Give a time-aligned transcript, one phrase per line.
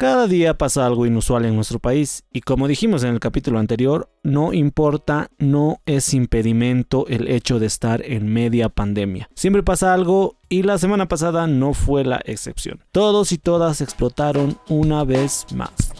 [0.00, 4.08] Cada día pasa algo inusual en nuestro país y como dijimos en el capítulo anterior,
[4.22, 9.28] no importa, no es impedimento el hecho de estar en media pandemia.
[9.34, 12.82] Siempre pasa algo y la semana pasada no fue la excepción.
[12.92, 15.92] Todos y todas explotaron una vez más.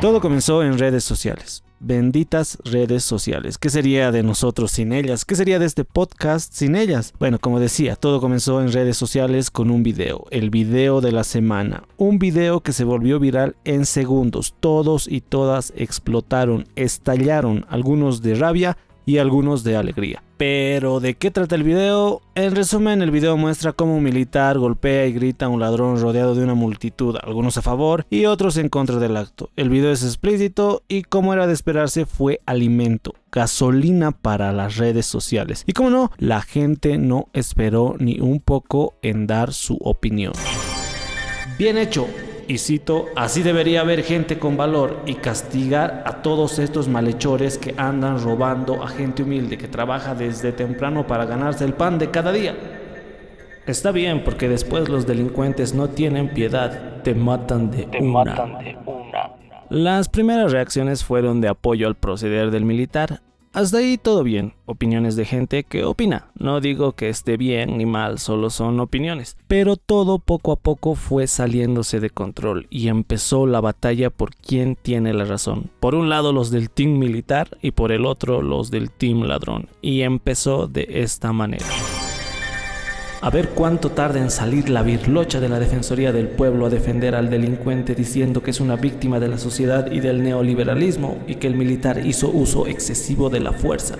[0.00, 1.65] Todo comenzó en redes sociales.
[1.78, 3.58] Benditas redes sociales.
[3.58, 5.26] ¿Qué sería de nosotros sin ellas?
[5.26, 7.12] ¿Qué sería de este podcast sin ellas?
[7.18, 11.22] Bueno, como decía, todo comenzó en redes sociales con un video, el video de la
[11.22, 11.84] semana.
[11.98, 14.54] Un video que se volvió viral en segundos.
[14.58, 20.22] Todos y todas explotaron, estallaron, algunos de rabia, y algunos de alegría.
[20.36, 22.20] Pero ¿de qué trata el video?
[22.34, 26.34] En resumen, el video muestra cómo un militar golpea y grita a un ladrón rodeado
[26.34, 29.48] de una multitud, algunos a favor y otros en contra del acto.
[29.56, 35.06] El video es explícito y como era de esperarse fue alimento, gasolina para las redes
[35.06, 35.64] sociales.
[35.66, 40.34] Y como no, la gente no esperó ni un poco en dar su opinión.
[41.58, 42.06] Bien hecho,
[42.48, 47.74] y cito, así debería haber gente con valor y castigar a todos estos malhechores que
[47.76, 52.32] andan robando a gente humilde que trabaja desde temprano para ganarse el pan de cada
[52.32, 52.54] día.
[53.66, 59.32] Está bien porque después los delincuentes no tienen piedad, te matan de, Matan de una.
[59.68, 63.20] Las primeras reacciones fueron de apoyo al proceder del militar,
[63.56, 66.26] hasta ahí todo bien, opiniones de gente que opina.
[66.38, 69.38] No digo que esté bien ni mal, solo son opiniones.
[69.48, 74.76] Pero todo poco a poco fue saliéndose de control y empezó la batalla por quién
[74.76, 75.70] tiene la razón.
[75.80, 79.70] Por un lado los del team militar y por el otro los del team ladrón.
[79.80, 81.64] Y empezó de esta manera.
[83.26, 87.16] A ver cuánto tarda en salir la virlocha de la Defensoría del Pueblo a defender
[87.16, 91.48] al delincuente diciendo que es una víctima de la sociedad y del neoliberalismo y que
[91.48, 93.96] el militar hizo uso excesivo de la fuerza.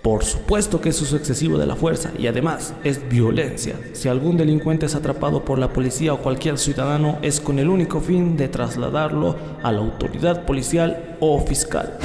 [0.00, 3.78] Por supuesto que es uso excesivo de la fuerza y además es violencia.
[3.92, 8.00] Si algún delincuente es atrapado por la policía o cualquier ciudadano es con el único
[8.00, 11.98] fin de trasladarlo a la autoridad policial o fiscal.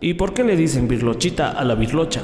[0.00, 2.22] ¿Y por qué le dicen virlochita a la virlocha?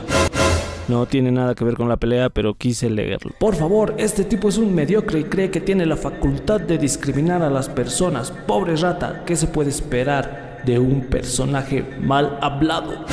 [0.87, 3.33] No tiene nada que ver con la pelea, pero quise leerlo.
[3.39, 7.43] Por favor, este tipo es un mediocre y cree que tiene la facultad de discriminar
[7.43, 8.31] a las personas.
[8.31, 13.07] Pobre rata, ¿qué se puede esperar de un personaje mal hablado?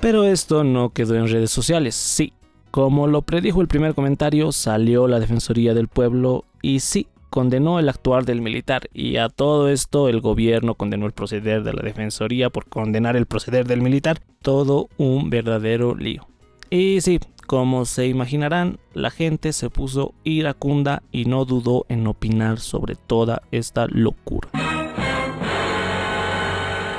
[0.00, 2.32] Pero esto no quedó en redes sociales, sí.
[2.72, 7.88] Como lo predijo el primer comentario, salió la Defensoría del Pueblo y sí, condenó el
[7.88, 12.50] actuar del militar y a todo esto el gobierno condenó el proceder de la Defensoría
[12.50, 14.20] por condenar el proceder del militar.
[14.42, 16.26] Todo un verdadero lío.
[16.70, 22.60] Y sí, como se imaginarán, la gente se puso iracunda y no dudó en opinar
[22.60, 24.50] sobre toda esta locura.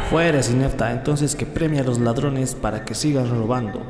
[0.09, 3.83] Fuera inepta, entonces que premia a los ladrones para que sigan robando.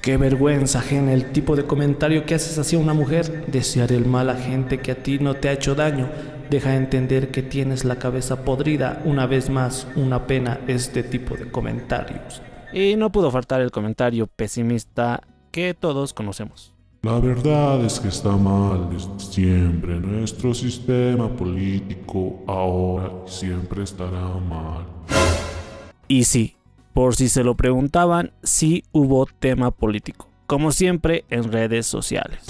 [0.00, 3.44] Qué vergüenza ajena el tipo de comentario que haces hacia una mujer.
[3.48, 6.08] Desear el mal a gente que a ti no te ha hecho daño.
[6.48, 9.02] Deja entender que tienes la cabeza podrida.
[9.04, 12.40] Una vez más, una pena este tipo de comentarios.
[12.72, 16.72] Y no pudo faltar el comentario pesimista que todos conocemos.
[17.02, 19.98] La verdad es que está mal desde siempre.
[19.98, 24.84] Nuestro sistema político ahora siempre estará mal.
[26.06, 26.56] Y sí,
[26.92, 30.28] por si se lo preguntaban, sí hubo tema político.
[30.46, 32.44] Como siempre en redes sociales.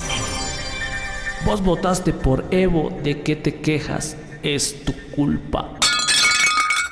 [1.47, 4.17] Vos votaste por Evo, ¿de qué te quejas?
[4.43, 5.75] Es tu culpa.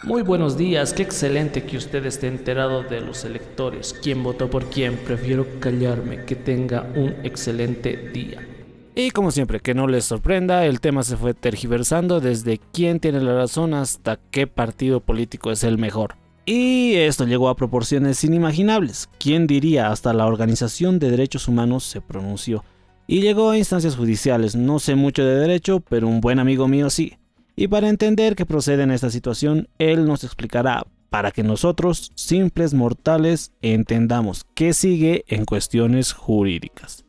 [0.04, 3.94] Muy buenos días, qué excelente que usted esté enterado de los electores.
[4.00, 4.97] ¿Quién votó por quién?
[4.97, 8.47] Prefiero callarme, que tenga un excelente día.
[8.94, 13.20] Y como siempre, que no les sorprenda, el tema se fue tergiversando desde quién tiene
[13.20, 16.14] la razón hasta qué partido político es el mejor.
[16.47, 19.10] Y esto llegó a proporciones inimaginables.
[19.19, 19.91] ¿Quién diría?
[19.91, 22.64] Hasta la Organización de Derechos Humanos se pronunció.
[23.08, 24.54] Y llegó a instancias judiciales.
[24.54, 27.17] No sé mucho de derecho, pero un buen amigo mío sí.
[27.60, 32.72] Y para entender qué procede en esta situación, él nos explicará para que nosotros, simples
[32.72, 37.05] mortales, entendamos qué sigue en cuestiones jurídicas.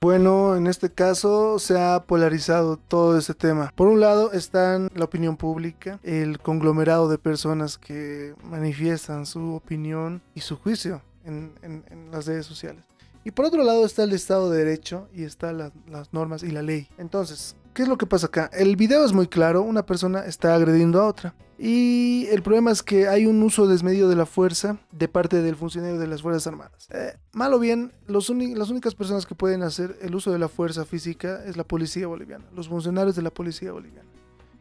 [0.00, 3.74] Bueno, en este caso se ha polarizado todo este tema.
[3.76, 10.22] Por un lado están la opinión pública, el conglomerado de personas que manifiestan su opinión
[10.34, 11.52] y su juicio en,
[12.10, 12.84] las redes sociales.
[13.22, 16.62] Y por otro lado está el Estado de Derecho y están las normas y la
[16.62, 16.88] ley.
[16.96, 18.48] Entonces, ¿Qué es lo que pasa acá?
[18.54, 21.34] El video es muy claro, una persona está agrediendo a otra.
[21.58, 25.56] Y el problema es que hay un uso desmedido de la fuerza de parte del
[25.56, 26.88] funcionario de las Fuerzas Armadas.
[26.88, 30.86] Eh, mal o bien, las únicas personas que pueden hacer el uso de la fuerza
[30.86, 34.08] física es la policía boliviana, los funcionarios de la policía boliviana.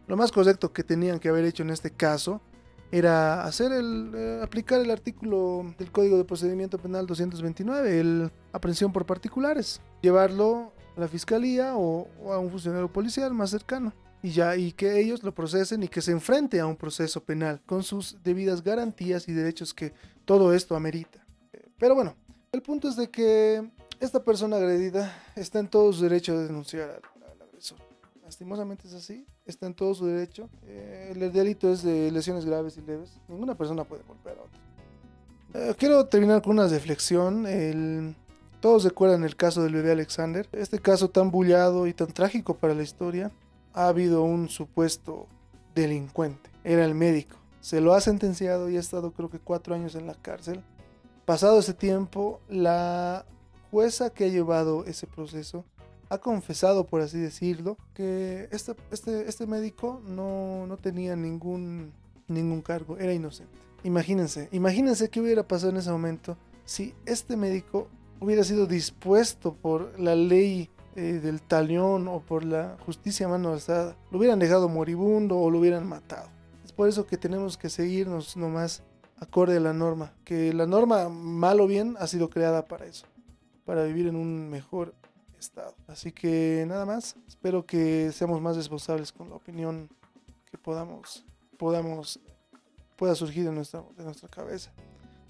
[0.09, 2.41] Lo más correcto que tenían que haber hecho en este caso
[2.91, 8.91] era hacer el eh, aplicar el artículo del Código de Procedimiento Penal 229, el aprehensión
[8.91, 14.55] por particulares, llevarlo a la fiscalía o, a un funcionario policial más cercano y ya
[14.55, 18.17] y que ellos lo procesen y que se enfrente a un proceso penal con sus
[18.23, 19.93] debidas garantías y derechos que
[20.25, 21.25] todo esto amerita.
[21.77, 22.15] Pero bueno,
[22.51, 23.69] el punto es de que
[23.99, 27.77] esta persona agredida está en todo su derecho de denunciar al, al agresor.
[28.23, 30.49] Lastimosamente es así, está en todo su derecho.
[30.63, 33.19] Eh, el delito es de lesiones graves y leves.
[33.27, 34.59] Ninguna persona puede golpear a otra.
[35.53, 37.45] Eh, quiero terminar con una reflexión.
[37.45, 38.15] El,
[38.65, 40.49] todos recuerdan el caso del bebé Alexander.
[40.51, 43.31] Este caso tan bullado y tan trágico para la historia
[43.75, 45.27] ha habido un supuesto
[45.75, 46.49] delincuente.
[46.63, 47.35] Era el médico.
[47.61, 50.63] Se lo ha sentenciado y ha estado creo que cuatro años en la cárcel.
[51.25, 53.27] Pasado ese tiempo, la
[53.69, 55.63] jueza que ha llevado ese proceso
[56.09, 61.93] ha confesado, por así decirlo, que este, este, este médico no, no tenía ningún,
[62.27, 63.59] ningún cargo, era inocente.
[63.83, 66.35] Imagínense, imagínense qué hubiera pasado en ese momento
[66.65, 67.89] si este médico
[68.19, 73.97] hubiera sido dispuesto por la ley eh, del talión o por la justicia mano alzada,
[74.11, 76.29] lo hubieran dejado moribundo o lo hubieran matado.
[76.63, 78.81] Es por eso que tenemos que seguirnos nomás
[79.17, 83.05] acorde a la norma, que la norma, mal o bien, ha sido creada para eso,
[83.65, 84.93] para vivir en un mejor
[85.37, 85.75] estado.
[85.87, 89.89] Así que nada más, espero que seamos más responsables con la opinión
[90.49, 91.25] que podamos,
[91.57, 92.19] podamos,
[92.95, 94.71] pueda surgir de nuestra, de nuestra cabeza.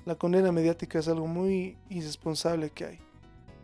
[0.05, 2.99] La condena mediática es algo muy irresponsable que hay.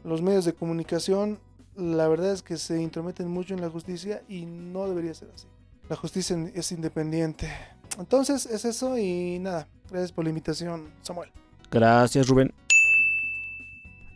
[0.04, 1.40] Los medios de comunicación
[1.76, 5.48] la verdad es que se intrometen mucho en la justicia y no debería ser así.
[5.90, 7.50] La justicia es independiente.
[7.98, 9.68] Entonces es eso y nada.
[9.90, 11.30] Gracias por la invitación, Samuel.
[11.70, 12.54] Gracias, Rubén.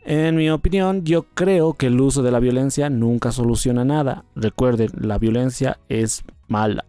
[0.04, 4.24] En mi opinión, yo creo que el uso de la violencia nunca soluciona nada.
[4.36, 6.86] Recuerden, la violencia es mala.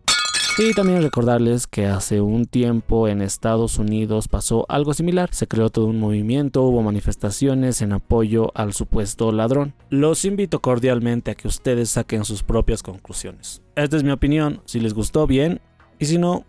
[0.59, 5.29] Y también recordarles que hace un tiempo en Estados Unidos pasó algo similar.
[5.35, 9.75] Se creó todo un movimiento, hubo manifestaciones en apoyo al supuesto ladrón.
[9.91, 13.63] Los invito cordialmente a que ustedes saquen sus propias conclusiones.
[13.75, 14.63] Esta es mi opinión.
[14.65, 15.61] Si les gustó, bien.
[15.99, 16.47] Y si no,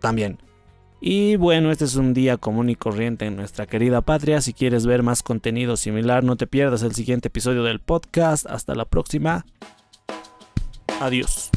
[0.00, 0.38] también.
[1.02, 4.40] Y bueno, este es un día común y corriente en nuestra querida patria.
[4.40, 8.46] Si quieres ver más contenido similar, no te pierdas el siguiente episodio del podcast.
[8.46, 9.44] Hasta la próxima.
[11.02, 11.50] Adiós.